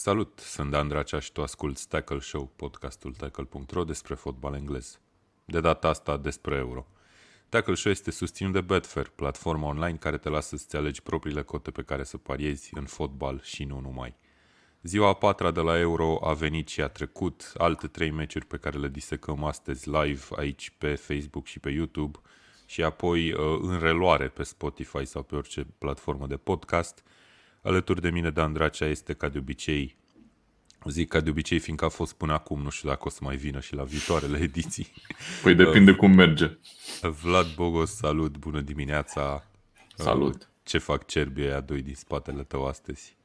[0.00, 5.00] Salut, sunt Dan Dracea și tu asculti Tackle Show, podcastul tackle.ro despre fotbal englez.
[5.44, 6.86] De data asta despre euro.
[7.48, 11.70] Tackle Show este susținut de Betfair, platforma online care te lasă să-ți alegi propriile cote
[11.70, 14.14] pe care să pariezi în fotbal și nu numai.
[14.82, 18.56] Ziua a patra de la Euro a venit și a trecut, alte trei meciuri pe
[18.56, 22.18] care le disecăm astăzi live aici pe Facebook și pe YouTube
[22.66, 27.02] și apoi uh, în reluare pe Spotify sau pe orice platformă de podcast–
[27.68, 29.96] Alături de mine Dan Dracea este ca de obicei,
[30.84, 33.36] zic ca de obicei fiindcă a fost până acum, nu știu dacă o să mai
[33.36, 34.92] vină și la viitoarele ediții.
[35.42, 36.58] Păi depinde cum merge.
[37.22, 39.44] Vlad Bogos, salut, bună dimineața.
[39.94, 40.50] Salut.
[40.62, 43.16] Ce fac cerbii aia doi din spatele tău astăzi?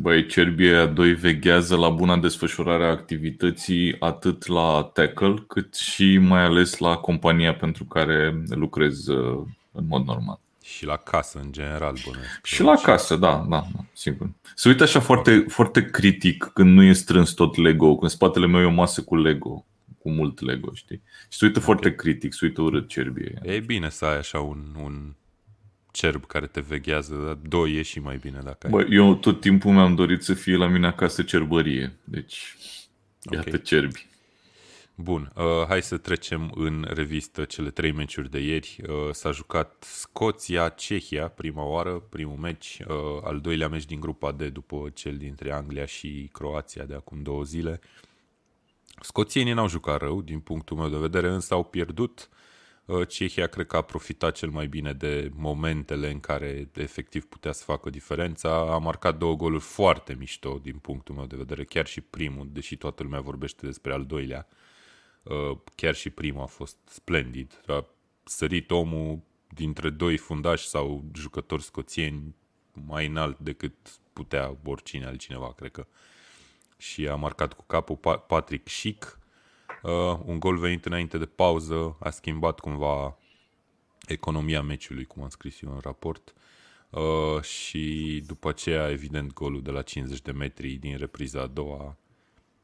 [0.00, 6.18] Băi, cerbii aia doi veghează la buna desfășurare a activității atât la tackle cât și
[6.18, 10.40] mai ales la compania pentru care lucrez uh, în mod normal.
[10.74, 12.44] Și la casă, în general, bănuiesc.
[12.44, 14.30] Și la casă, da, da, da, sigur.
[14.54, 18.60] Se uită așa foarte, foarte critic când nu e strâns tot Lego, când spatele meu
[18.60, 19.66] e o masă cu Lego,
[19.98, 21.02] cu mult Lego, știi?
[21.28, 21.74] Și se uită okay.
[21.74, 23.38] foarte critic, se uită urât cerbie.
[23.42, 25.14] E bine să ai așa un, un
[25.90, 28.70] cerb care te veghează, dar doi e și mai bine dacă ai.
[28.70, 32.56] Bă, eu tot timpul mi-am dorit să fie la mine acasă cerbărie, deci
[33.24, 33.42] okay.
[33.44, 34.06] iată cerbi.
[34.98, 38.80] Bun, uh, hai să trecem în revistă cele trei meciuri de ieri.
[38.88, 44.42] Uh, s-a jucat Scoția-Cehia prima oară, primul meci, uh, al doilea meci din grupa D
[44.42, 47.80] după cel dintre Anglia și Croația de acum două zile.
[49.00, 52.28] Scoțienii n-au jucat rău, din punctul meu de vedere, însă au pierdut.
[52.84, 57.52] Uh, Cehia cred că a profitat cel mai bine de momentele în care efectiv putea
[57.52, 58.72] să facă diferența.
[58.74, 62.76] A marcat două goluri foarte mișto din punctul meu de vedere, chiar și primul, deși
[62.76, 64.46] toată lumea vorbește despre al doilea.
[64.50, 64.72] Uh, Uh,
[65.74, 67.60] chiar și primul a fost splendid.
[67.66, 67.86] A
[68.24, 72.34] sărit omul dintre doi fundași sau jucători scoțieni
[72.86, 73.74] mai înalt decât
[74.12, 75.86] putea oricine altcineva, cred că.
[76.78, 77.96] Și a marcat cu capul
[78.26, 79.18] Patrick Schick.
[79.82, 83.18] Uh, un gol venit înainte de pauză a schimbat cumva
[84.06, 86.34] economia meciului, cum am scris eu în raport.
[86.90, 91.96] Uh, și după aceea, evident, golul de la 50 de metri din repriza a doua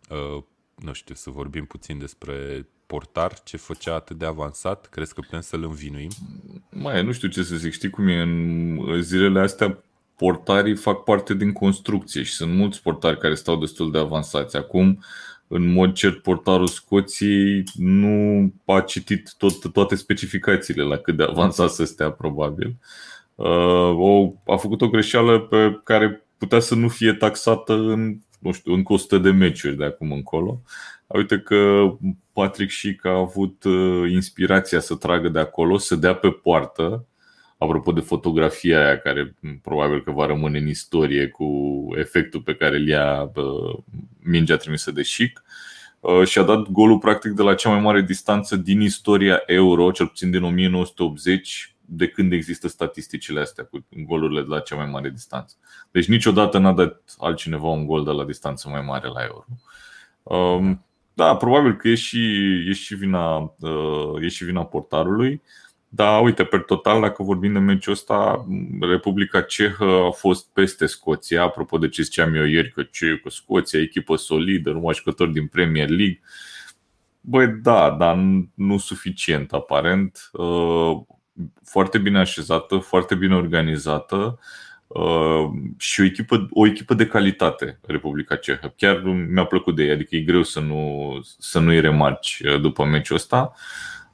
[0.08, 0.42] uh,
[0.82, 4.86] nu știu, să vorbim puțin despre portar, ce făcea atât de avansat?
[4.86, 6.10] Crezi că putem să-l învinuim?
[6.70, 7.72] Mai, nu știu ce să zic.
[7.72, 8.20] Știi cum e?
[8.20, 9.78] În zilele astea
[10.16, 14.56] portarii fac parte din construcție și sunt mulți portari care stau destul de avansați.
[14.56, 15.04] Acum,
[15.46, 21.70] în mod cert, portarul Scoției nu a citit tot, toate specificațiile la cât de avansat
[21.70, 22.76] să stea, probabil.
[23.34, 28.52] Uh, o, a făcut o greșeală pe care putea să nu fie taxată în nu
[28.52, 30.60] știu, încă 100 de meciuri de acum încolo.
[31.06, 31.92] Uite că
[32.32, 37.06] Patrick Schick a avut uh, inspirația să tragă de acolo, să dea pe poartă,
[37.58, 41.46] apropo de fotografia aia care probabil că va rămâne în istorie cu
[41.96, 43.78] efectul pe care îl ia uh,
[44.18, 45.44] mingea trimisă de Schick
[46.00, 49.90] uh, și a dat golul practic de la cea mai mare distanță din istoria Euro,
[49.90, 54.86] cel puțin din 1980, de când există statisticile astea cu golurile de la cea mai
[54.86, 55.56] mare distanță.
[55.90, 59.44] Deci niciodată n-a dat altcineva un gol de la distanță mai mare la Euro.
[60.22, 62.18] Um, da, probabil că e și,
[62.68, 65.42] e și, vina, uh, e și vina portarului.
[65.88, 68.46] Dar uite, pe total, dacă vorbim de meciul ăsta,
[68.80, 73.30] Republica Cehă a fost peste Scoția, apropo de ce ziceam eu ieri, că ce că
[73.30, 76.20] Scoția e echipă solidă, numai jucători din Premier League.
[77.20, 78.16] Băi, da, dar
[78.54, 80.30] nu suficient, aparent.
[81.32, 84.38] Uh, foarte bine așezată, foarte bine organizată
[84.86, 88.74] uh, și o echipă, o echipă de calitate, Republica Cehă.
[88.76, 92.84] Chiar mi-a plăcut de ea, adică e greu să, nu, să nu-i remarci uh, după
[92.84, 93.52] meciul ăsta.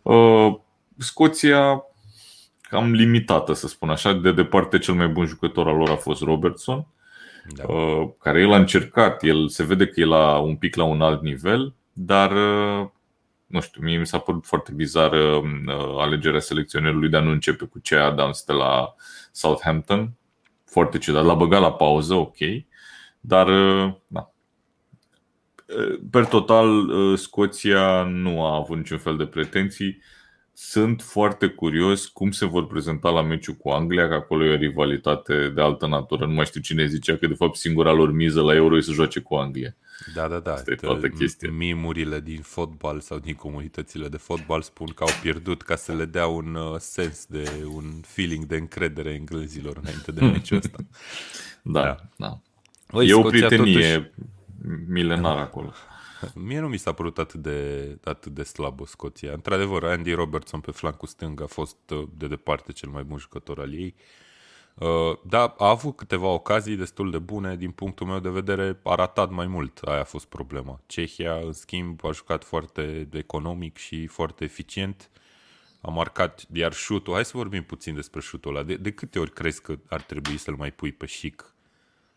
[0.02, 0.54] Uh,
[0.96, 1.82] Scoția
[2.60, 4.12] cam limitată, să spun așa.
[4.12, 6.86] De departe, cel mai bun jucător al lor a fost Robertson,
[7.48, 7.64] da.
[8.20, 11.22] care el a încercat, el se vede că e la un pic la un alt
[11.22, 12.32] nivel, dar
[13.48, 17.64] nu știu, mie mi s-a părut foarte bizară uh, alegerea selecționerului de a nu începe
[17.64, 18.94] cu cea Adams de la
[19.32, 20.12] Southampton.
[20.64, 21.24] Foarte ciudat.
[21.24, 22.36] L-a băgat la pauză, ok.
[23.20, 24.32] Dar, uh, da.
[25.66, 30.02] Uh, per total, Scoția nu a avut niciun fel de pretenții.
[30.60, 34.56] Sunt foarte curios cum se vor prezenta la meciul cu Anglia, că acolo e o
[34.56, 36.26] rivalitate de altă natură.
[36.26, 38.92] Nu mai știu cine zicea că de fapt singura lor miză la Euro e să
[38.92, 39.76] joace cu Anglia.
[40.14, 40.52] Da, da, da.
[40.52, 41.50] Asta e toată chestia.
[41.50, 46.04] Mimurile din fotbal sau din comunitățile de fotbal spun că au pierdut ca să le
[46.04, 50.78] dea un uh, sens de un feeling de încredere englezilor înainte de meciul ăsta.
[51.62, 51.96] da, da.
[52.16, 52.40] da.
[52.90, 54.10] Oi, e o prietenie totuși...
[54.88, 55.72] milenară acolo.
[56.34, 59.32] Mie nu mi s-a părut atât de, atât de slabă Scoția.
[59.32, 63.58] Într-adevăr, Andy Robertson pe flancul stâng a fost uh, de departe cel mai bun jucător
[63.58, 63.94] al ei.
[64.74, 68.94] Uh, da, a avut câteva ocazii destul de bune, din punctul meu de vedere a
[68.94, 70.80] ratat mai mult, aia a fost problema.
[70.86, 75.10] Cehia, în schimb, a jucat foarte economic și foarte eficient,
[75.80, 79.32] a marcat, iar șutul, hai să vorbim puțin despre șutul ăla, de, de câte ori
[79.32, 81.54] crezi că ar trebui să-l mai pui pe șic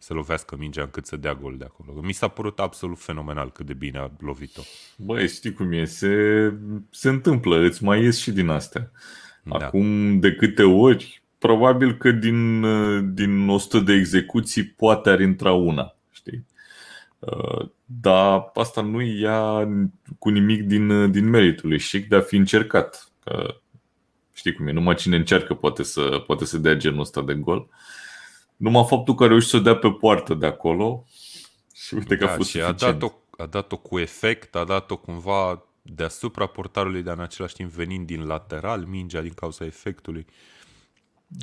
[0.01, 2.01] să lovească mingea încât să dea gol de acolo.
[2.01, 4.61] Mi s-a părut absolut fenomenal cât de bine a lovit-o.
[4.97, 6.53] Băi, știi cum e, se,
[6.89, 8.91] se întâmplă, îți mai ies și din astea.
[9.43, 9.55] Da.
[9.55, 12.61] Acum, de câte ori, probabil că din,
[13.13, 16.45] din 100 de execuții poate ar intra una, știi?
[17.19, 19.67] Uh, dar asta nu ia
[20.19, 23.11] cu nimic din, din meritul lui Șic de a fi încercat.
[23.23, 23.55] Că
[24.33, 27.67] știi cum e, numai cine încearcă poate să, poate să dea genul ăsta de gol.
[28.61, 31.05] Numai faptul că a reușit să o dea pe poartă de acolo
[31.73, 34.97] și uite că da, a fost și a dat-o, a dat-o cu efect, a dat-o
[34.97, 40.25] cumva deasupra portarului, dar în același timp venind din lateral, mingea din cauza efectului.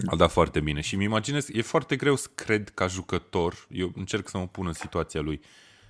[0.06, 3.92] A dat foarte bine și mi imaginez, e foarte greu să cred ca jucător, eu
[3.94, 5.40] încerc să mă pun în situația lui,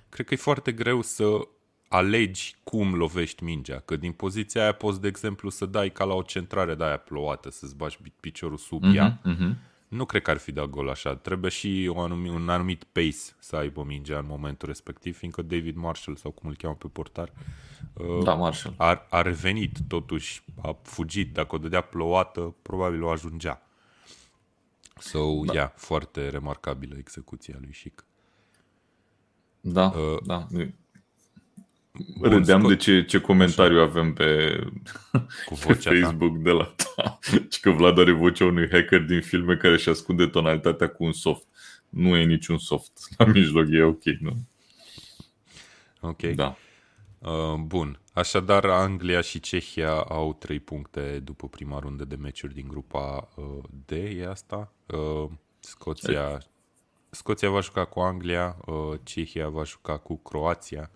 [0.09, 1.47] cred că e foarte greu să
[1.87, 6.13] alegi cum lovești mingea, că din poziția aia poți, de exemplu, să dai ca la
[6.13, 9.21] o centrare de aia plouată, să-ți bagi piciorul sub uh-huh, ea.
[9.21, 11.15] Uh-huh nu cred că ar fi dat gol așa.
[11.15, 15.75] Trebuie și o anumit, un anumit pace să aibă mingea în momentul respectiv, fiindcă David
[15.75, 17.33] Marshall, sau cum îl cheamă pe portar,
[17.93, 18.75] uh, da, Marshall.
[18.77, 21.33] A, a revenit totuși, a fugit.
[21.33, 23.61] Dacă o dădea plouată, probabil o ajungea.
[24.99, 25.53] So, da.
[25.53, 28.05] yeah, foarte remarcabilă execuția lui Chic.
[29.61, 30.47] Da, uh, da.
[31.91, 32.71] Bun, Râdeam scot...
[32.71, 33.89] de ce, ce comentariu Așa.
[33.89, 34.59] avem pe,
[35.47, 36.41] Cu pe Facebook ta.
[36.43, 37.19] de la ta.
[37.61, 41.45] că Vlad are vocea unui hacker din filme care își ascunde tonalitatea cu un soft.
[41.89, 42.91] Nu e niciun soft.
[43.17, 44.37] La mijloc e ok, nu?
[46.01, 46.21] Ok.
[46.21, 46.55] Da.
[47.19, 47.99] Uh, bun.
[48.13, 53.63] Așadar, Anglia și Cehia au 3 puncte după prima rundă de meciuri din grupa uh,
[53.85, 54.73] D, e asta?
[54.85, 56.41] Uh, Scoția,
[57.09, 60.91] Scoția va juca cu Anglia, uh, Cehia va juca cu Croația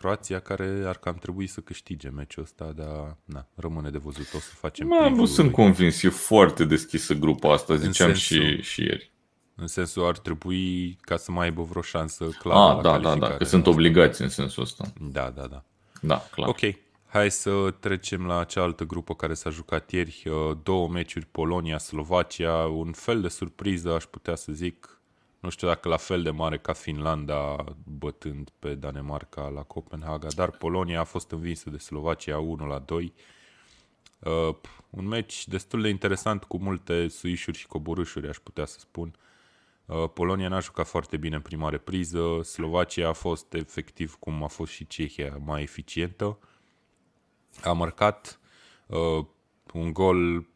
[0.00, 4.38] Croația care ar cam trebui să câștige meciul ăsta, dar na, rămâne de văzut, o
[4.38, 8.80] să facem Ma, Nu sunt convins, e foarte deschisă grupa asta, ziceam sensul, și, și
[8.80, 9.12] ieri.
[9.54, 13.36] În sensul ar trebui ca să mai aibă vreo șansă clară Ah, da, da, da,
[13.36, 14.84] că sunt obligați în sensul ăsta.
[15.00, 15.64] Da, da, da.
[16.00, 16.48] Da, clar.
[16.48, 16.58] Ok,
[17.06, 22.92] hai să trecem la cealaltă grupă care s-a jucat ieri, uh, două meciuri Polonia-Slovacia, un
[22.92, 24.99] fel de surpriză aș putea să zic,
[25.40, 30.50] nu știu dacă la fel de mare ca Finlanda bătând pe Danemarca la Copenhaga, dar
[30.50, 33.12] Polonia a fost învinsă de Slovacia 1 la 2.
[34.18, 34.54] Uh,
[34.90, 39.14] un meci destul de interesant cu multe suișuri și coborâșuri, aș putea să spun.
[39.86, 44.46] Uh, Polonia n-a jucat foarte bine în prima repriză, Slovacia a fost efectiv cum a
[44.46, 46.38] fost și Cehia, mai eficientă.
[47.62, 48.40] A marcat
[48.86, 49.24] uh,
[49.72, 50.46] un gol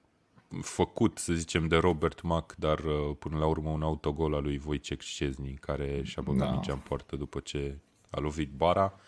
[0.63, 4.61] făcut, să zicem, de Robert Mac, dar uh, până la urmă un autogol al lui
[4.67, 6.53] Wojciech Szczesny, care și-a băgat da.
[6.53, 7.79] mingea în poartă după ce
[8.11, 9.01] a lovit bara.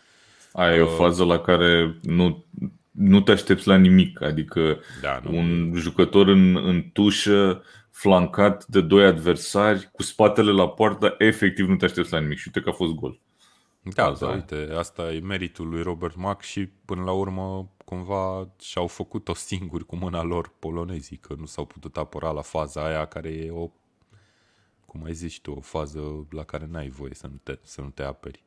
[0.53, 2.45] Aia uh, e o uh, fază la care nu,
[2.91, 8.81] nu te aștepți la nimic, adică da, nu, un jucător în, în tușă, flancat de
[8.81, 12.69] doi adversari, cu spatele la poartă, efectiv nu te aștepți la nimic și uite că
[12.69, 13.21] a fost gol.
[13.95, 18.87] Da, da, uite, asta e meritul lui Robert Mac și până la urmă cumva și-au
[18.87, 23.29] făcut-o singuri cu mâna lor polonezii, că nu s-au putut apăra la faza aia care
[23.29, 23.71] e o,
[24.87, 27.89] cum ai zis tu, o fază la care n-ai voie să nu te, să nu
[27.89, 28.45] te aperi.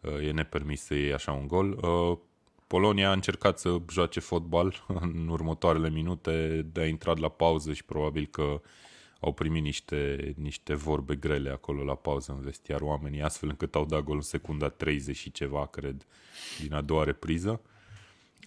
[0.00, 1.78] Uh, e nepermis să iei așa un gol.
[1.82, 2.18] Uh,
[2.66, 7.84] Polonia a încercat să joace fotbal în următoarele minute, de a intrat la pauză și
[7.84, 8.60] probabil că
[9.20, 13.84] au primit niște, niște vorbe grele acolo la pauză în vestiar oamenii, astfel încât au
[13.84, 16.06] dat gol în secunda 30 și ceva, cred,
[16.60, 17.60] din a doua repriză.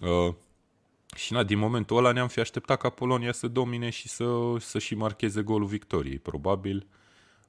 [0.00, 0.34] Uh,
[1.16, 4.78] și na, din momentul ăla ne-am fi așteptat ca Polonia să domine și să, să
[4.78, 6.86] și marcheze golul victoriei, probabil.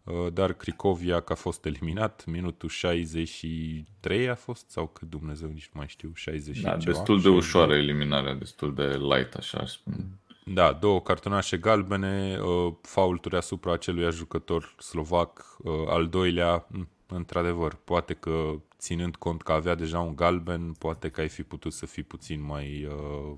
[0.03, 5.70] Uh, dar Cricovia că a fost eliminat, minutul 63 a fost, sau cât Dumnezeu, nici
[5.74, 6.96] nu mai știu, 60 da, și ceva.
[6.96, 10.06] destul de ușoară eliminarea, destul de light, așa aș spune.
[10.46, 16.68] Da, două cartonașe galbene, uh, faulturi asupra acelui jucător slovac, uh, al doilea,
[17.08, 21.74] într-adevăr, poate că ținând cont că avea deja un galben, poate că ai fi putut
[21.74, 23.38] să fii puțin mai uh,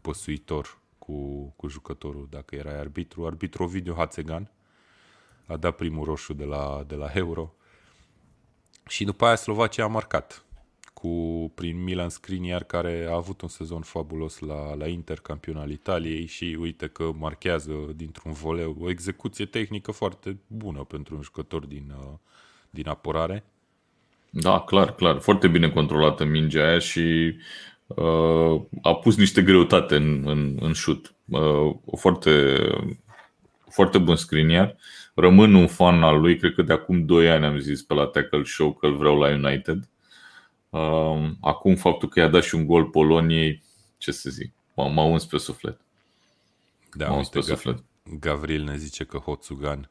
[0.00, 3.26] păsuitor cu, cu jucătorul dacă erai arbitru.
[3.26, 4.50] Arbitru Ovidiu Hațegan
[5.46, 7.54] a dat primul roșu de la, de la Euro
[8.86, 10.44] și după aia Slovacia a marcat
[10.94, 15.70] cu, prin Milan Skriniar, care a avut un sezon fabulos la, la Inter, campion al
[15.70, 21.66] Italiei și uite că marchează dintr-un voleu o execuție tehnică foarte bună pentru un jucător
[21.66, 22.18] din, uh,
[22.70, 23.44] din apărare.
[24.30, 25.18] Da, clar, clar.
[25.18, 27.34] Foarte bine controlată mingea aia și
[27.86, 31.14] uh, a pus niște greutate în, în, în șut.
[31.24, 32.56] Uh, foarte,
[33.70, 34.76] foarte bun screener.
[35.14, 38.06] Rămân un fan al lui, cred că de acum 2 ani am zis pe la
[38.06, 39.88] Tackle Show că îl vreau la United.
[40.74, 43.62] Um, acum faptul că i-a dat și un gol Poloniei,
[43.98, 45.80] ce să zic, m-a uns pe suflet.
[46.92, 47.82] Da, m-a uns pe suflet.
[48.20, 49.90] Gavril ne zice că Hotsugan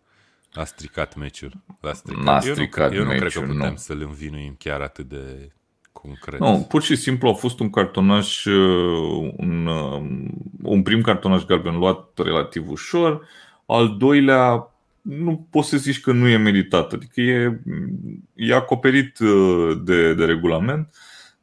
[0.53, 1.51] a stricat meciul.
[1.79, 2.23] L-a stricat.
[2.23, 3.75] N-a stricat eu nu, eu nu cred că putem nu.
[3.75, 5.51] să-l învinuim chiar atât de
[5.91, 6.39] concret.
[6.39, 8.45] Nu, pur și simplu a fost un cartonaș,
[9.35, 9.67] un,
[10.63, 13.27] un prim cartonaș galben luat relativ ușor,
[13.65, 14.72] al doilea
[15.03, 17.61] nu poți să zici că nu e meritat, adică e,
[18.33, 19.17] e acoperit
[19.83, 20.95] de, de regulament,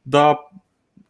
[0.03, 0.51] dar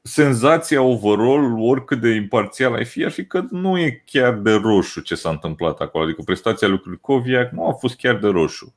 [0.03, 5.01] senzația overall, oricât de imparțial ai fi, ar fi că nu e chiar de roșu
[5.01, 6.05] ce s-a întâmplat acolo.
[6.05, 8.75] Adică prestația lui Krikoviak nu a fost chiar de roșu.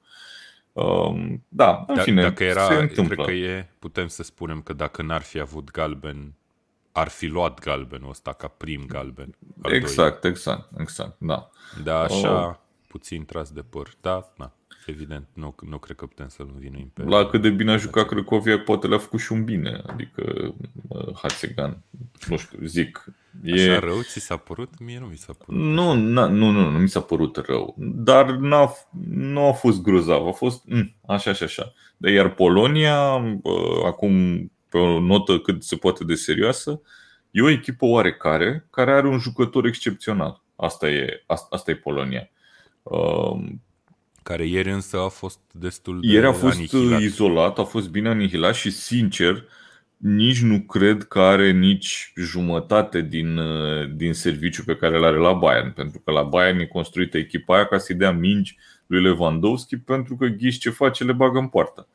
[0.71, 3.15] Um, da, în da, fine, dacă era, se întâmplă.
[3.15, 6.33] cred că e, putem să spunem că dacă n-ar fi avut galben,
[6.91, 9.35] ar fi luat galbenul ăsta ca prim galben.
[9.63, 10.31] Exact, doilea.
[10.31, 11.49] exact, exact, da.
[11.83, 12.55] Da, așa, oh.
[12.93, 13.87] Puțin tras de păr.
[14.01, 14.53] Da, na,
[14.85, 17.03] evident, nu, nu cred că putem să-l învinuim pe...
[17.03, 20.53] La cât de bine a jucat Crăcovia, poate le-a făcut și un bine, adică
[20.87, 21.83] uh, Hațegan,
[22.27, 23.05] nu știu, zic.
[23.43, 23.53] E...
[23.53, 24.79] Așa rău ți s-a părut?
[24.79, 25.61] Mie nu mi s-a părut.
[25.61, 28.73] Nu, nu, nu, nu, nu mi s-a părut rău, dar n-a,
[29.09, 31.73] nu a fost grozav, a fost mm, așa și așa.
[31.97, 34.13] De iar Polonia, uh, acum
[34.69, 36.81] pe o notă cât se poate de serioasă,
[37.31, 40.41] e o echipă oarecare care are un jucător excepțional.
[40.55, 42.29] Asta e, asta, asta e Polonia.
[42.83, 43.43] Uh,
[44.23, 47.01] care ieri însă a fost destul de Ieri a fost anihilat.
[47.01, 49.45] izolat, a fost bine anihilat și sincer
[49.97, 53.39] nici nu cred că are nici jumătate din,
[53.95, 57.55] din serviciu pe care îl are la Bayern, pentru că la Bayern e construită echipa
[57.55, 61.47] aia ca să-i dea mingi lui Lewandowski pentru că ghiși ce face le bagă în
[61.47, 61.87] poartă.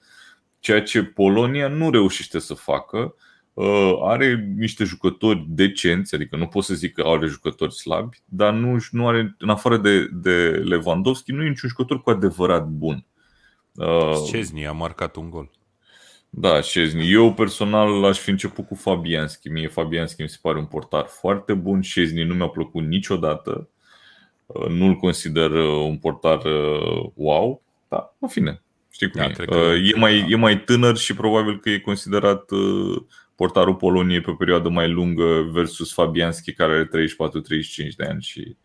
[0.58, 3.14] Ceea ce Polonia nu reușește să facă,
[4.02, 8.76] are niște jucători decenți, adică nu pot să zic că are jucători slabi, dar nu,
[8.90, 13.04] nu are, în afară de, de Lewandowski, nu e niciun jucător cu adevărat bun.
[14.26, 15.50] Szczesny a marcat un gol.
[16.30, 17.12] Da, Szczesny.
[17.12, 19.48] Eu personal aș fi început cu Fabianski.
[19.48, 21.82] Mie Fabianski mi se pare un portar foarte bun.
[21.82, 23.68] Szczesny nu mi-a plăcut niciodată.
[24.68, 26.42] Nu-l consider un portar
[27.14, 27.62] wow.
[27.88, 29.92] Da, în fine, știi cum da, e.
[29.94, 32.50] E mai, e mai tânăr și probabil că e considerat
[33.38, 36.88] portarul Poloniei pe o perioadă mai lungă versus Fabianski care are 34-35
[37.96, 38.56] de ani și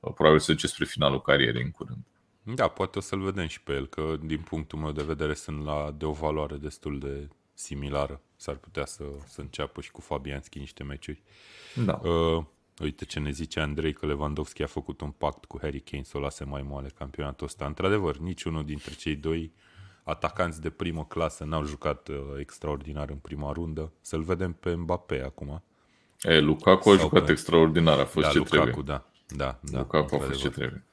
[0.00, 2.04] probabil să duce spre finalul carierei în curând.
[2.42, 5.64] Da, poate o să-l vedem și pe el, că din punctul meu de vedere sunt
[5.64, 8.20] la de o valoare destul de similară.
[8.36, 11.22] S-ar putea să, să înceapă și cu Fabianski niște meciuri.
[11.84, 12.00] Da.
[12.04, 12.44] Uh,
[12.82, 16.16] uite ce ne zice Andrei că Lewandowski a făcut un pact cu Harry Kane să
[16.16, 17.66] o lase mai moale campionatul ăsta.
[17.66, 19.52] Într-adevăr, niciunul dintre cei doi
[20.04, 23.92] atacanți de primă clasă n-au jucat uh, extraordinar în prima rundă.
[24.00, 25.62] Să-l vedem pe Mbappé acum.
[26.22, 27.30] E, Lukaku a jucat pe...
[27.30, 28.82] extraordinar, a fost da, ce Lukaku, trebuie.
[28.84, 29.04] Da,
[29.36, 30.84] da, da, Lukaku a fost ce trebuie.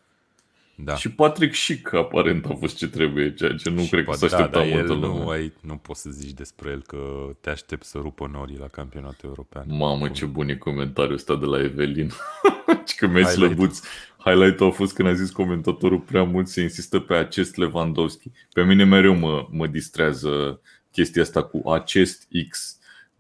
[0.75, 0.95] Da.
[0.95, 4.25] Și Patrick Schick aparent a fost ce trebuie, ceea ce nu și cred că s-a
[4.25, 5.19] așteptat da, multă lume.
[5.19, 8.67] Nu, ai, nu poți să zici despre el că te aștept să rupă norii la
[8.67, 9.65] campionatul european.
[9.67, 12.11] Mamă, ce bun e comentariul ăsta de la Evelin.
[12.85, 13.81] Ce că mi-ai slăbuți.
[14.17, 18.31] Highlight-ul a fost când a zis comentatorul prea mult se insistă pe acest Lewandowski.
[18.53, 20.61] Pe mine mereu mă, mă distrează
[20.91, 22.79] chestia asta cu acest X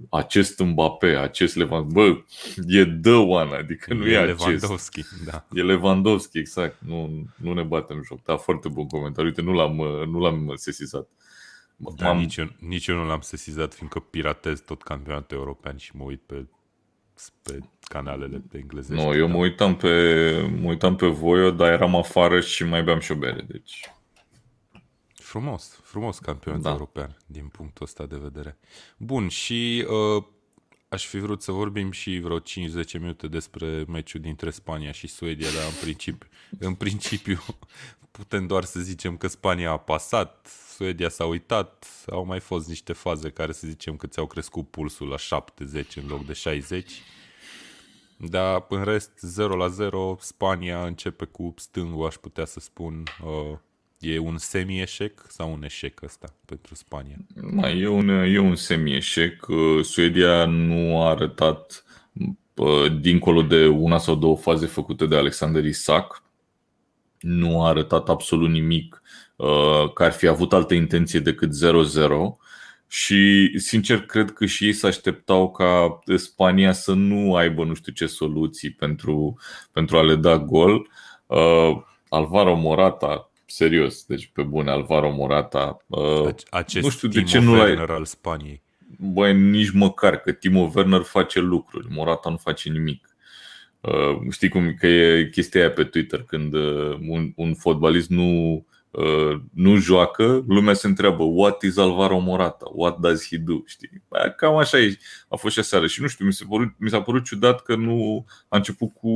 [0.09, 5.23] acest Mbappé, acest Lewandowski, bă, e the one, adică nu e, e Lewandowski, acest.
[5.25, 5.47] da.
[5.53, 8.23] E Lewandowski, exact, nu, nu ne batem joc.
[8.23, 9.75] Da, foarte bun comentariu, uite, nu l-am,
[10.09, 11.07] nu l-am sesizat.
[11.95, 16.03] Da, nici, eu, nici eu nu l-am sesizat, fiindcă piratez tot campionatul european și mă
[16.03, 16.45] uit pe,
[17.41, 19.03] pe canalele pe englezești.
[19.03, 19.89] Nu, eu mă uitam pe,
[20.61, 23.91] mă uitam pe Voio, dar eram afară și mai beam și o bere, deci...
[25.31, 26.69] Frumos, frumos campionat da.
[26.69, 28.57] european din punctul ăsta de vedere.
[28.97, 30.23] Bun, și uh,
[30.89, 32.43] aș fi vrut să vorbim și vreo 5-10
[32.93, 36.27] minute despre meciul dintre Spania și Suedia, dar în principiu,
[36.67, 37.39] în principiu
[38.11, 42.93] putem doar să zicem că Spania a pasat, Suedia s-a uitat, au mai fost niște
[42.93, 46.91] faze care să zicem că ți-au crescut pulsul la 70 în loc de 60.
[48.17, 53.57] Dar în rest 0 la 0 Spania începe cu stângul, aș putea să spun, uh,
[54.01, 57.15] E un semi-eșec sau un eșec ăsta pentru Spania?
[57.61, 59.47] Da, e un, e un semi-eșec.
[59.47, 61.83] Uh, Suedia nu a arătat,
[62.55, 66.23] uh, dincolo de una sau două faze făcute de Alexander Isak,
[67.19, 69.01] nu a arătat absolut nimic
[69.35, 72.07] uh, că ar fi avut altă intenție decât 0-0
[72.87, 77.91] și sincer cred că și ei se așteptau ca Spania să nu aibă nu știu
[77.91, 79.37] ce soluții pentru,
[79.71, 80.89] pentru a le da gol.
[82.09, 85.77] Alvaro Morata serios, deci pe bune, Alvaro Morata.
[85.87, 87.75] Uh, Acest nu știu de ce nu l-ai.
[87.75, 88.61] al Spaniei.
[88.97, 93.15] Băi, nici măcar că Timo Werner face lucruri, Morata nu face nimic.
[93.81, 98.25] Uh, știi cum că e chestia aia pe Twitter când uh, un, un fotbalist nu
[98.53, 98.70] Uh,
[99.53, 102.65] nu joacă, lumea se întreabă What is Alvaro Morata?
[102.73, 103.53] What does he do?
[103.65, 104.03] Știi?
[104.37, 104.97] Cam așa e.
[105.29, 107.75] a fost și aseară și nu știu, mi, s-a părut, mi s-a părut ciudat că
[107.75, 109.09] nu a început cu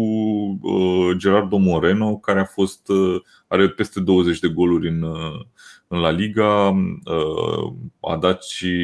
[0.62, 5.46] uh, Gerardo Moreno care a fost uh, are peste 20 de goluri în, uh,
[5.88, 6.70] în La Liga
[7.06, 8.76] uh, a dat și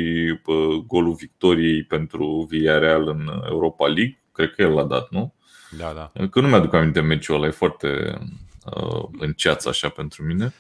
[0.46, 5.34] uh, golul victoriei pentru Villarreal în Europa League cred că el l-a dat, nu?
[5.78, 6.28] Da, da.
[6.28, 8.18] Că nu mi-aduc aminte meciul ăla, e foarte
[8.66, 10.54] uh, în ceață așa pentru mine.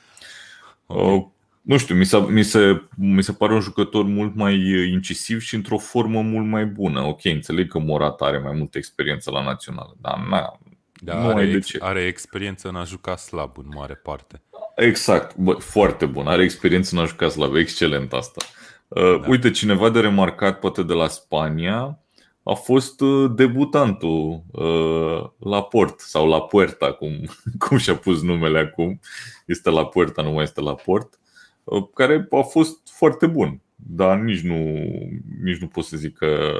[0.92, 1.16] Okay.
[1.16, 1.26] Uh,
[1.62, 4.56] nu știu, mi, s-a, mi, se, mi se pare un jucător mult mai
[4.92, 7.02] incisiv și într-o formă mult mai bună.
[7.02, 10.60] Ok, înțeleg că Morat are mai multă experiență la națională, dar na,
[10.94, 11.78] da, nu are, de ce.
[11.82, 14.42] are experiență în a juca slab în mare parte.
[14.76, 16.28] Exact, bă, foarte bun.
[16.28, 18.46] Are experiență în a juca slab, excelent asta.
[18.88, 19.28] Uh, da.
[19.28, 22.00] Uite, cineva de remarcat, poate de la Spania,
[22.44, 27.12] a fost uh, debutantul uh, la port sau la puerta, cum,
[27.68, 29.00] cum și-a pus numele acum.
[29.46, 31.20] Este la puerta, nu mai este la port,
[31.64, 34.58] uh, care a fost foarte bun, dar nici nu,
[35.44, 36.52] nici nu pot să zic că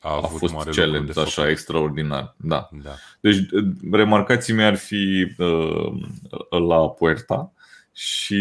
[0.00, 1.50] a, a fost challenge așa făcut.
[1.50, 2.34] extraordinar.
[2.36, 2.68] Da.
[2.82, 2.90] da.
[3.20, 3.38] Deci,
[3.92, 5.92] remarcații mei ar fi uh,
[6.68, 7.52] la Puerta
[7.92, 8.34] și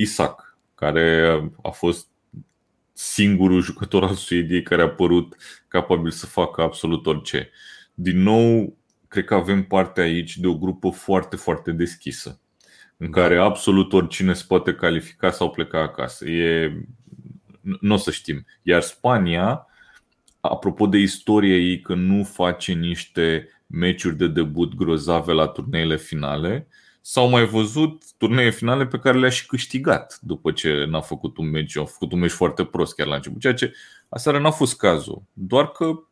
[0.00, 2.09] Isaac, care a fost
[3.02, 5.36] singurul jucător al Suediei care a părut
[5.68, 7.50] capabil să facă absolut orice.
[7.94, 8.76] Din nou,
[9.08, 12.40] cred că avem parte aici de o grupă foarte, foarte deschisă,
[12.96, 13.20] în da.
[13.20, 16.28] care absolut oricine se poate califica sau pleca acasă.
[16.28, 16.72] E...
[17.80, 18.46] Nu o să știm.
[18.62, 19.66] Iar Spania,
[20.40, 26.68] apropo de istoria ei că nu face niște meciuri de debut grozave la turneile finale,
[27.00, 31.50] S-au mai văzut turnee finale pe care le-a și câștigat după ce n-a făcut un
[31.50, 33.74] meci, a făcut un meci foarte prost chiar la început, ceea ce
[34.08, 36.02] aseară n-a fost cazul, doar că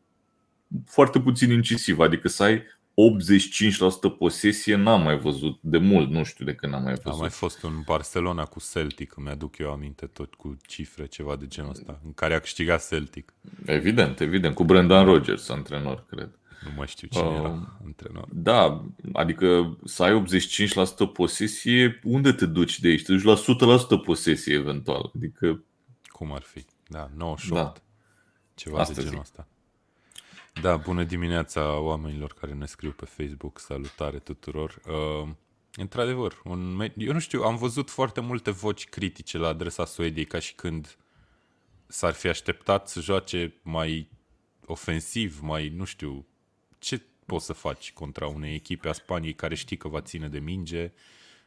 [0.85, 2.63] foarte puțin incisiv, adică să ai
[2.99, 7.19] 85% posesie n-am mai văzut de mult, nu știu de când am mai văzut.
[7.19, 11.35] A mai fost un Barcelona cu Celtic, îmi aduc eu aminte tot cu cifre, ceva
[11.35, 13.33] de genul ăsta, în care a câștigat Celtic.
[13.65, 16.38] Evident, evident, cu Brendan Rodgers, antrenor, cred.
[16.63, 18.27] Nu mai știu cine uh, era antrenor.
[18.31, 20.23] Da, adică să ai
[21.09, 23.03] 85% posesie, unde te duci de aici?
[23.03, 23.35] Te duci la
[24.01, 25.11] 100% posesie eventual.
[25.15, 25.63] Adică...
[26.07, 26.65] Cum ar fi?
[26.87, 27.63] Da, 98.
[27.63, 27.73] Da.
[28.55, 29.47] Ceva Asta de genul ăsta.
[30.61, 33.59] Da, bună dimineața oamenilor care ne scriu pe Facebook.
[33.59, 34.79] Salutare tuturor.
[34.87, 35.29] Uh,
[35.75, 40.25] într-adevăr, un me- eu nu știu, am văzut foarte multe voci critice la adresa Suediei
[40.25, 40.97] ca și când
[41.87, 44.09] s-ar fi așteptat să joace mai
[44.65, 46.25] ofensiv, mai, nu știu,
[46.79, 50.39] ce poți să faci contra unei echipe a Spaniei care știi că va ține de
[50.39, 50.91] minge,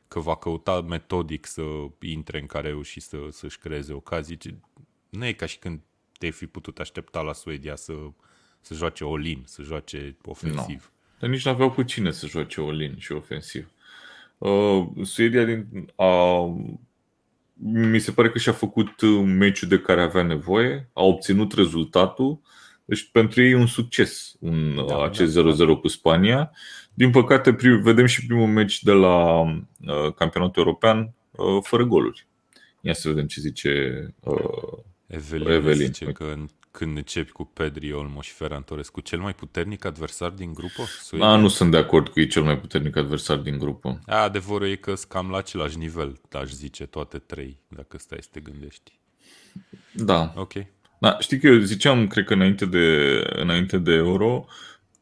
[0.08, 1.62] că va căuta metodic să
[2.00, 4.38] intre în careu și să, să-și creeze ocazii.
[5.08, 5.80] Nu e ca și când
[6.18, 7.92] te-ai fi putut aștepta la Suedia să,
[8.60, 10.92] să joace Olin, să joace ofensiv.
[10.92, 11.16] No.
[11.18, 13.70] Dar nici nu aveau cu cine să joace Olin și ofensiv.
[14.38, 16.40] Uh, Suedia din, a,
[17.54, 22.40] mi se pare că și-a făcut meciul de care avea nevoie, a obținut rezultatul,
[22.84, 25.74] deci pentru ei e un succes un, da, acest da, 0-0 da.
[25.74, 26.50] cu Spania.
[26.94, 32.26] Din păcate, vedem și primul meci de la uh, campionatul european uh, fără goluri.
[32.80, 35.48] Ia să vedem ce zice uh, Evelin.
[35.48, 35.86] Evelin.
[35.86, 36.34] Zice că
[36.72, 40.82] când începi cu Pedri, Olmoș și Ferran Torres, cu cel mai puternic adversar din grupă?
[41.10, 44.00] Da, nu sunt de acord cu ei cel mai puternic adversar din grupă.
[44.06, 48.18] A, adevărul e că sunt cam la același nivel, aș zice, toate trei, dacă stai
[48.20, 48.98] să te gândești.
[49.92, 50.32] Da.
[50.36, 50.52] Ok.
[51.02, 54.46] Da, știi că eu ziceam, cred că înainte de, înainte de euro,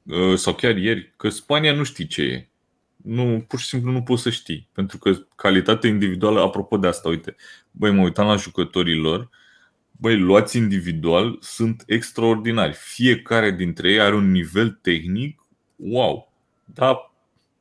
[0.02, 2.48] uh, sau chiar ieri, că Spania nu știi ce e.
[2.96, 4.68] Nu, pur și simplu nu poți să știi.
[4.72, 7.36] Pentru că calitatea individuală, apropo de asta, uite,
[7.70, 9.30] băi, mă uitam la jucătorii lor,
[9.90, 12.72] băi, luați individual, sunt extraordinari.
[12.72, 15.40] Fiecare dintre ei are un nivel tehnic,
[15.76, 16.32] wow.
[16.64, 17.12] Da,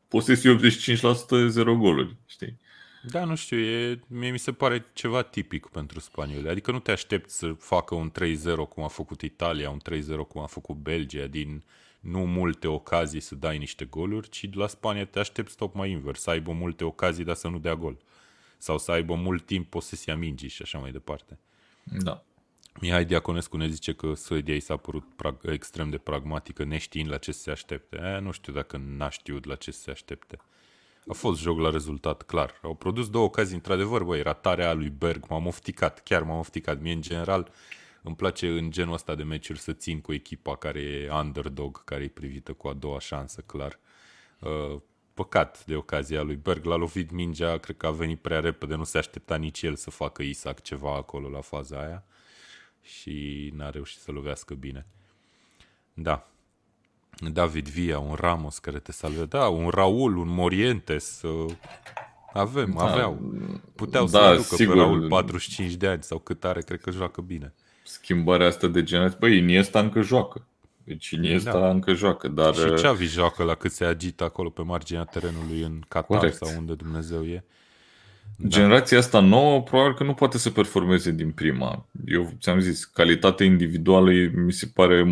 [0.07, 2.58] posesie 85% 0 goluri, știi?
[3.01, 6.49] Da, nu știu, e, mie mi se pare ceva tipic pentru spanioli.
[6.49, 10.41] Adică nu te aștepți să facă un 3-0 cum a făcut Italia, un 3-0 cum
[10.41, 11.63] a făcut Belgia, din
[11.99, 16.21] nu multe ocazii să dai niște goluri, ci de la Spania te aștepți tocmai invers,
[16.21, 17.97] să aibă multe ocazii, dar să nu dea gol.
[18.57, 21.39] Sau să aibă mult timp posesia mingii și așa mai departe.
[21.83, 22.23] Da.
[22.81, 27.17] Mihai Diaconescu ne zice că Suedia i s-a părut prag- extrem de pragmatică, neștiind la
[27.17, 27.97] ce se aștepte.
[27.97, 30.37] E, nu știu dacă n-a știut la ce se aștepte.
[31.09, 32.59] A fost joc la rezultat, clar.
[32.61, 36.81] Au produs două ocazii, într-adevăr, băi, ratarea lui Berg m-am ofticat, chiar m-am ofticat.
[36.81, 37.51] Mie, în general,
[38.01, 42.03] îmi place în genul ăsta de meciuri să țin cu echipa care e underdog, care
[42.03, 43.79] e privită cu a doua șansă, clar.
[44.39, 44.81] Uh,
[45.13, 48.83] păcat de ocazia lui Berg, l-a lovit mingea, cred că a venit prea repede, nu
[48.83, 52.03] se aștepta nici el să facă Isaac ceva acolo la faza aia
[52.81, 54.85] și n-a reușit să lovească bine.
[55.93, 56.27] Da.
[57.31, 61.53] David Villa, un Ramos care te salvează, da, un Raul, un Morientes, uh,
[62.33, 63.33] avem, da, aveau.
[63.75, 64.73] Puteau da, să ducă sigur.
[64.73, 67.53] pe Raul 45 de ani sau cât are, cred că joacă bine.
[67.83, 70.43] Schimbarea asta de generație, băi, Iniesta încă joacă.
[70.83, 71.69] Deci Iniesta da.
[71.69, 72.55] încă joacă, dar...
[72.55, 76.35] Și Xavi joacă la cât se agită acolo pe marginea terenului în Qatar Corect.
[76.35, 77.43] sau unde Dumnezeu e.
[78.35, 78.47] Da.
[78.47, 81.85] Generația asta nouă probabil că nu poate să performeze din prima.
[82.05, 85.03] Eu ți-am zis, calitatea individuală mi se pare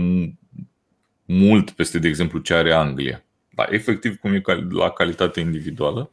[1.28, 3.24] mult peste, de exemplu, ce are Anglia.
[3.50, 6.12] Da, efectiv cum e la calitate individuală,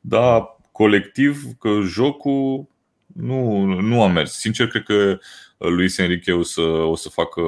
[0.00, 2.68] dar colectiv că jocul
[3.06, 4.32] nu, nu a mers.
[4.32, 5.18] Sincer, cred că
[5.58, 7.40] Luis Enrique o să, o să facă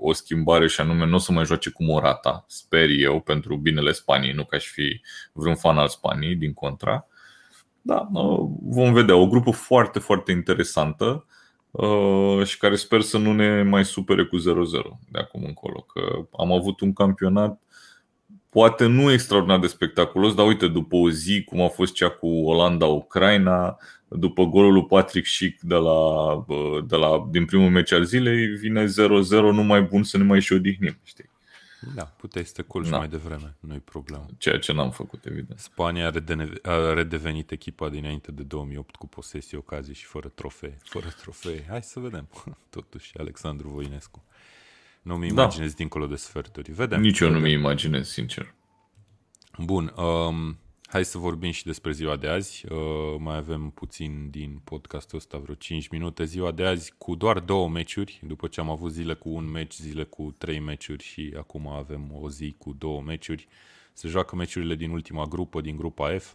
[0.00, 3.92] o schimbare și anume nu o să mai joace cu Morata, sper eu, pentru binele
[3.92, 5.00] Spaniei, nu ca și fi
[5.32, 7.06] vreun fan al Spaniei, din contra.
[7.82, 8.08] Da,
[8.62, 9.16] vom vedea.
[9.16, 11.26] O grupă foarte, foarte interesantă
[11.70, 14.40] uh, și care sper să nu ne mai supere cu 0-0
[15.10, 15.86] de acum încolo.
[15.92, 17.60] Că am avut un campionat
[18.48, 22.26] poate nu extraordinar de spectaculos, dar uite, după o zi cum a fost cea cu
[22.26, 23.78] Olanda-Ucraina,
[24.08, 26.00] după golul lui Patrick Schick de la,
[26.86, 28.88] de la, din primul meci al zilei, vine 0-0,
[29.30, 31.30] nu mai bun să ne mai și odihnim, știi?
[31.94, 32.96] Da, puteai să te culci da.
[32.96, 34.26] mai devreme, nu-i problemă.
[34.38, 35.58] Ceea ce n-am făcut, evident.
[35.58, 40.78] Spania a, redene- a redevenit echipa dinainte de 2008 cu posesii, ocazii și fără trofee.
[40.82, 41.64] Fără trofee.
[41.68, 42.28] Hai să vedem.
[42.70, 44.24] Totuși, Alexandru Voinescu.
[45.02, 45.42] Nu mi da.
[45.42, 45.76] imaginez da.
[45.76, 46.72] dincolo de sferturi.
[46.72, 47.00] Vedem.
[47.00, 48.54] Nici eu nu mi imaginez, sincer.
[49.58, 49.92] Bun.
[49.96, 50.58] Um,
[50.88, 52.64] hai să vorbim și despre ziua de azi.
[52.72, 52.78] Uh,
[53.18, 56.24] mai avem puțin din podcastul ăsta, vreo 5 minute.
[56.24, 59.74] Ziua de azi cu doar două meciuri, după ce am avut zile cu un meci,
[59.74, 63.48] zile cu trei meciuri și acum avem o zi cu două meciuri.
[63.92, 66.32] Se joacă meciurile din ultima grupă, din grupa F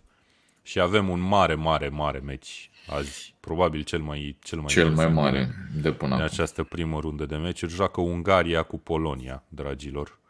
[0.61, 5.07] și avem un mare, mare, mare meci azi, probabil cel mai cel mai, cel mai
[5.07, 7.73] mare de până în această primă rundă de meciuri.
[7.73, 10.21] Joacă Ungaria cu Polonia, dragilor.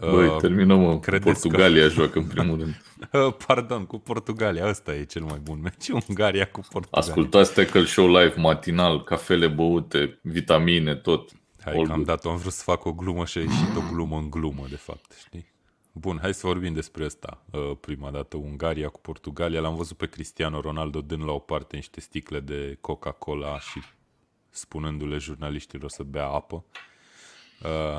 [0.00, 0.98] Băi, uh, terminăm, mă.
[0.98, 1.88] Portugalia că...
[1.88, 2.82] joacă în primul rând.
[3.12, 4.68] Uh, pardon, cu Portugalia.
[4.68, 5.88] Ăsta e cel mai bun meci.
[6.08, 7.08] Ungaria cu Portugalia.
[7.08, 11.30] Ascultați Tackle Show live matinal, cafele băute, vitamine, tot.
[11.64, 14.16] Hai că am dat am vrut să fac o glumă și a ieșit o glumă
[14.16, 15.54] în glumă, de fapt, știi?
[15.92, 17.44] Bun, hai să vorbim despre asta.
[17.50, 19.60] Uh, prima dată Ungaria cu Portugalia.
[19.60, 23.80] L-am văzut pe Cristiano Ronaldo dând la o parte niște sticle de Coca-Cola și
[24.50, 26.80] spunându-le jurnaliștilor să bea apă uh,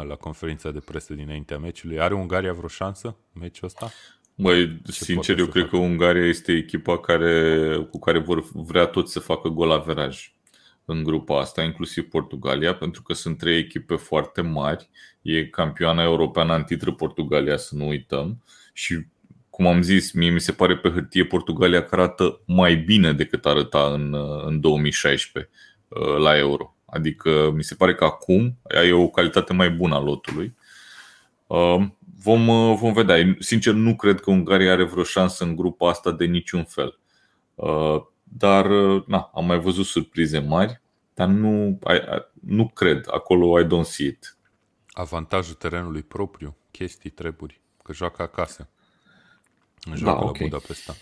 [0.07, 1.99] la conferința de presă dinaintea meciului.
[1.99, 3.91] Are Ungaria vreo șansă meciul ăsta?
[4.35, 5.77] Băi, sincer, eu cred facă?
[5.77, 10.31] că Ungaria este echipa care, cu care vor vrea toți să facă gol averaj
[10.85, 14.89] în grupa asta, inclusiv Portugalia, pentru că sunt trei echipe foarte mari.
[15.21, 18.43] E campioana europeană în titră Portugalia, să nu uităm.
[18.73, 19.05] Și,
[19.49, 23.45] cum am zis, mie mi se pare pe hârtie Portugalia că arată mai bine decât
[23.45, 24.15] arăta în,
[24.45, 25.51] în 2016
[25.87, 26.76] uh, la Euro.
[26.89, 30.55] Adică mi se pare că acum e o calitate mai bună a lotului.
[31.47, 31.85] Uh,
[32.23, 33.35] vom, uh, vom vedea.
[33.39, 36.99] Sincer, nu cred că Ungaria are vreo șansă în grupa asta de niciun fel.
[38.23, 38.67] Dar
[39.05, 40.81] na, am mai văzut surprize mari,
[41.13, 41.79] dar nu,
[42.41, 43.05] nu cred.
[43.11, 44.37] Acolo I don't see it.
[44.89, 48.69] Avantajul terenului propriu, chestii, treburi, că joacă acasă.
[49.93, 50.41] Joacă da, okay.
[50.41, 50.95] la Budapesta.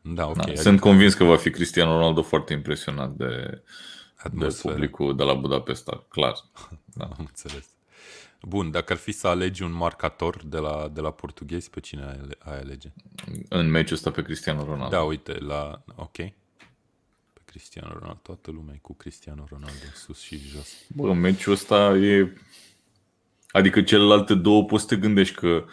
[0.00, 0.36] Da, ok.
[0.36, 0.60] Da, adică...
[0.60, 3.62] Sunt convins că va fi Cristiano Ronaldo foarte impresionat de,
[4.32, 6.34] de publicul de la Budapesta, clar.
[6.94, 7.04] Da.
[7.04, 7.66] Am înțeles.
[8.42, 12.28] Bun, dacă ar fi să alegi un marcator de la, de la portughezi, pe cine
[12.38, 12.92] ai alege?
[13.48, 14.96] În meciul ăsta pe Cristiano Ronaldo.
[14.96, 15.82] Da, uite, la...
[15.94, 16.16] Ok.
[17.44, 18.20] Cristiano Ronaldo.
[18.22, 20.84] Toată lumea e cu Cristiano Ronaldo, sus și jos.
[20.88, 22.32] Bă, meciul ăsta e...
[23.50, 25.64] Adică celelalte două poți să te gândești că,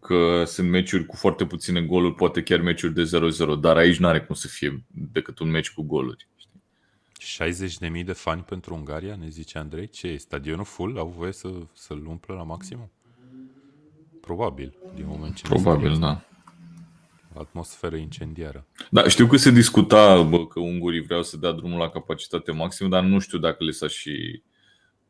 [0.00, 3.10] că sunt meciuri cu foarte puține goluri, poate chiar meciuri de
[3.56, 6.28] 0-0, dar aici nu are cum să fie decât un meci cu goluri.
[7.22, 9.88] 60.000 de fani pentru Ungaria, ne zice Andrei.
[9.88, 10.16] Ce e?
[10.16, 10.98] Stadionul full?
[10.98, 12.90] Au voie să, să-l umplă la maximum?
[14.20, 16.26] Probabil, din moment ce Probabil, da
[17.38, 18.66] atmosferă incendiară.
[18.90, 22.88] Da, știu că se discuta bă, că ungurii vreau să dea drumul la capacitate maximă,
[22.88, 24.42] dar nu știu dacă le s-a și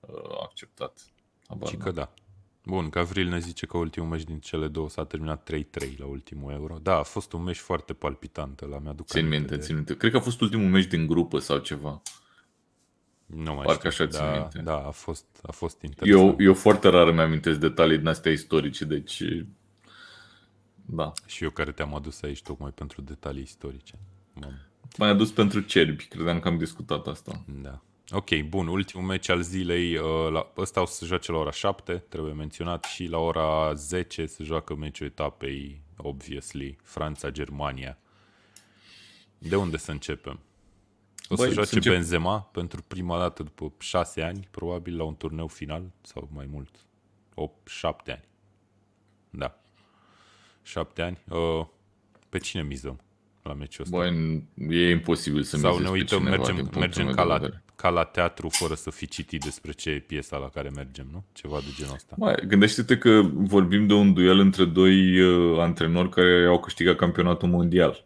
[0.01, 0.99] uh, acceptat.
[1.47, 2.13] Abar, și că da.
[2.67, 6.53] Bun, Gavril ne zice că ultimul meci din cele două s-a terminat 3-3 la ultimul
[6.53, 6.79] euro.
[6.83, 9.63] Da, a fost un meci foarte palpitant, la mi-aduc Țin minte, de...
[9.63, 9.97] țin minte.
[9.97, 12.03] Cred că a fost ultimul meci din grupă sau ceva.
[13.27, 14.59] Nu mai Parcă știu, așa țin da, minte.
[14.59, 16.39] Da, a fost, a fost interesant.
[16.39, 19.23] Eu, eu foarte rar îmi amintesc detalii din astea istorice, deci
[20.87, 21.13] da.
[21.27, 23.99] Și eu care te-am adus aici tocmai pentru detalii istorice.
[24.99, 27.45] M-ai adus pentru cerbi, credeam că am discutat asta.
[27.63, 27.83] Da.
[28.11, 31.51] Ok, bun, ultimul meci al zilei, uh, la, ăsta o să se joace la ora
[31.51, 37.99] 7, trebuie menționat, și la ora 10 se joacă meciul etapei, obviously, Franța-Germania.
[39.39, 40.41] De unde să începem?
[41.29, 41.93] O Băi, să joace încep...
[41.93, 46.87] Benzema pentru prima dată după 6 ani, probabil la un turneu final, sau mai mult,
[47.31, 48.25] 8-7 ani
[49.31, 49.61] Da.
[50.63, 51.19] Șapte ani.
[51.29, 51.67] Uh,
[52.29, 53.01] pe cine mizăm
[53.43, 53.97] la meciul ăsta?
[53.97, 57.15] Băi, e imposibil să Sau mizezi ne pe uităm, cineva, mergem, din punctul mergem meu
[57.15, 57.65] ca, de la, vedere.
[57.87, 61.25] Ca la teatru fără să fi citit despre ce e piesa la care mergem, nu?
[61.33, 62.15] Ceva de genul ăsta.
[62.19, 67.49] Mai, gândește-te că vorbim de un duel între doi uh, antrenori care au câștigat campionatul
[67.49, 68.05] mondial.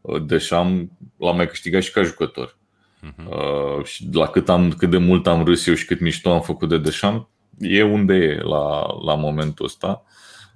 [0.00, 2.56] Uh, Deschamps l-a mai câștigat și ca jucător.
[3.00, 3.28] Mhm.
[3.28, 6.40] Uh, și la cât, am, cât de mult am râs eu și cât mișto am
[6.40, 10.04] făcut de Deschamps, e unde e la, la momentul ăsta.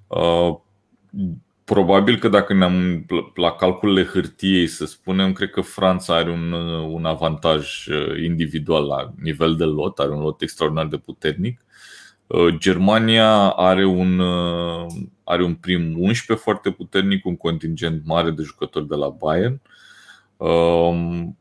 [0.07, 0.57] Uh,
[1.73, 6.87] probabil că dacă ne-am la calculele hârtiei, să spunem, cred că Franța are un, uh,
[6.89, 11.65] un avantaj uh, individual la nivel de lot, are un lot extraordinar de puternic.
[12.27, 14.85] Uh, Germania are un, uh,
[15.23, 19.61] are un prim 11 foarte puternic, un contingent mare de jucători de la Bayern.
[20.37, 21.37] Um,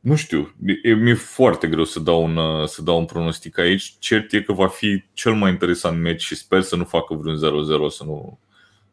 [0.00, 3.94] nu știu, e, mi-e foarte greu să dau, un, uh, să dau un pronostic aici.
[3.98, 7.36] Cert e că va fi cel mai interesant meci și sper să nu facă vreun
[7.36, 8.38] 0-0, să nu,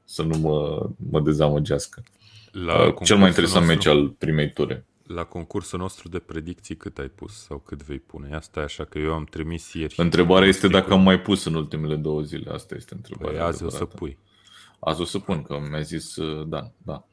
[0.09, 2.03] să nu mă, mă dezamăgească.
[2.51, 4.85] La Uh, Cel mai interesant concursul meci al primei ture.
[5.03, 8.35] La concursul nostru de predicții cât ai pus sau cât vei pune?
[8.35, 9.93] Asta e așa că eu am trimis ieri.
[9.97, 11.15] Întrebarea este dacă am pronosticul.
[11.15, 12.51] mai pus în ultimele două zile.
[12.51, 13.39] Asta este întrebarea.
[13.39, 13.97] Păi azi o să adevărată.
[13.97, 14.17] pui.
[14.79, 17.03] Azi o să pun, că mi-a zis uh, da, da.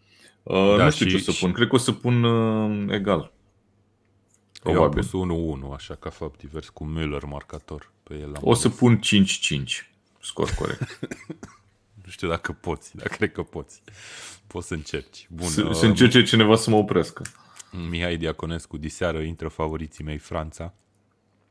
[0.43, 1.53] Uh, Da, nu știu și- ce o să și- pun.
[1.53, 3.33] Cred că o să pun uh, egal.
[4.65, 5.05] Eu am Probabil.
[5.11, 8.27] pus 1-1, așa ca fapt divers, cu Müller marcator pe el.
[8.35, 8.79] Am O să ales.
[8.79, 9.91] pun 5-5.
[10.21, 10.99] Scor corect.
[12.07, 13.83] Nu știu dacă poți, dar cred că poți.
[14.47, 15.27] Poți să încerci.
[15.31, 17.23] Bun, să, uh, să încerce cineva să mă oprească.
[17.89, 20.75] Mihai Diaconescu, diseară intră favoriții mei Franța.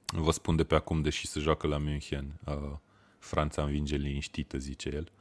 [0.06, 2.54] Vă spun de pe acum, deși se joacă la München, uh,
[3.20, 5.12] Franța învinge liniștită, zice el.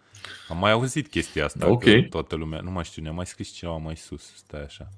[0.49, 1.83] Am mai auzit chestia asta, Ok.
[1.83, 4.89] că toată lumea, nu mai știu, ne-a mai scris cineva mai sus, stai așa.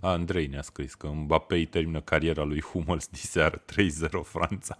[0.00, 4.76] A, Andrei ne-a scris că Mbappé îi termină cariera lui Hummels diseară 3-0 Franța.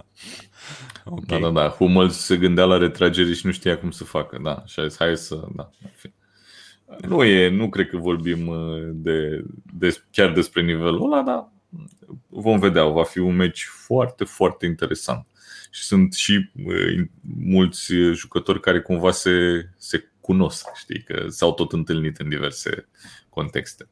[1.05, 1.27] ok.
[1.27, 1.69] Da, da, da.
[1.69, 4.39] Hummels se gândea la retragere și nu știa cum să facă.
[4.43, 5.47] Da, și a zis, hai să...
[5.55, 6.15] Da, în fine.
[7.09, 11.53] Nu e, nu cred că vorbim uh, de, de, chiar despre nivelul ăla, dar
[12.29, 12.85] vom vedea.
[12.85, 15.27] Va fi un meci foarte, foarte interesant.
[15.71, 17.05] Și sunt și uh,
[17.39, 19.31] mulți uh, jucători care cumva se,
[19.77, 22.89] se cunosc, știi, că s-au tot întâlnit în diverse
[23.29, 23.89] contexte.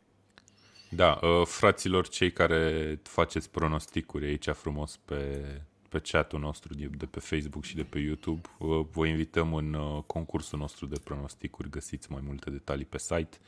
[0.88, 5.44] Da, uh, fraților, cei care faceți pronosticuri aici frumos pe,
[5.88, 9.74] pe chatul nostru de de pe Facebook și de pe YouTube, uh, vă invităm în
[9.74, 13.38] uh, concursul nostru de pronosticuri, găsiți mai multe detalii pe site.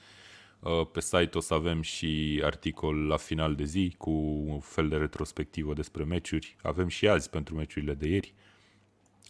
[0.61, 4.11] Uh, Pe site o să avem și articol la final de zi cu
[4.47, 6.57] un fel de retrospectivă despre meciuri.
[6.63, 8.35] Avem și azi pentru meciurile de ieri.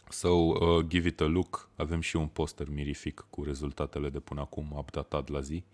[0.08, 1.70] So, uh, give it a look.
[1.76, 5.64] Avem și un poster mirific cu rezultatele de până acum, updatat la zi,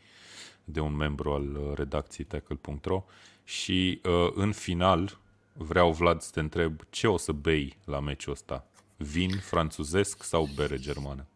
[0.68, 3.04] de un membru al uh, redacției tackle.ro.
[3.44, 5.18] Și uh, în final,
[5.52, 8.66] vreau, Vlad, să te întreb ce o să bei la meciul ăsta?
[8.96, 11.26] Vin franțuzesc sau bere germană?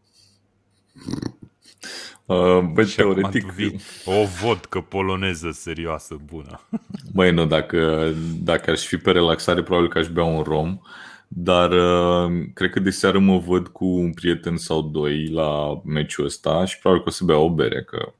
[2.25, 6.61] Uh, Bă, Și acum teoretic, tu vii o vodcă poloneză serioasă, bună.
[7.13, 8.13] Băi, nu, dacă,
[8.43, 10.79] dacă aș fi pe relaxare, probabil că aș bea un rom,
[11.27, 16.25] dar uh, cred că de seară mă văd cu un prieten sau doi la meciul
[16.25, 18.13] ăsta și probabil că o să bea o bere, că...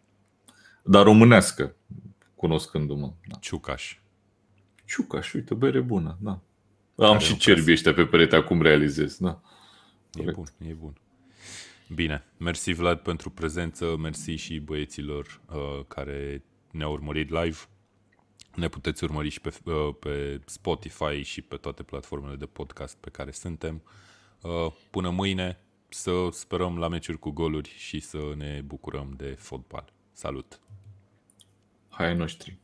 [0.83, 1.75] dar românească,
[2.35, 3.13] cunoscându-mă.
[3.27, 3.37] Da.
[3.39, 3.99] Ciucaș.
[4.85, 6.39] Ciucaș, uite, bere bună, da.
[6.95, 9.41] Am și un cerbi ăștia pe perete, acum realizez, da.
[10.13, 10.35] E Corect.
[10.35, 10.93] bun, e bun.
[11.93, 17.57] Bine, mersi Vlad pentru prezență, mersi și băieților uh, care ne-au urmărit live.
[18.55, 23.09] Ne puteți urmări și pe, uh, pe Spotify și pe toate platformele de podcast pe
[23.09, 23.81] care suntem.
[24.41, 29.93] Uh, până mâine să sperăm la meciuri cu goluri și să ne bucurăm de fotbal.
[30.11, 30.59] Salut!
[31.91, 32.60] Hai ai noștri.